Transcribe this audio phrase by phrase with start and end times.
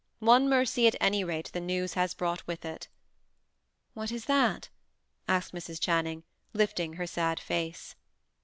[0.17, 2.87] One mercy, at any rate, the news has brought with it."
[3.93, 4.69] "What is that?"
[5.27, 5.79] asked Mrs.
[5.79, 7.93] Channing, lifting her sad face.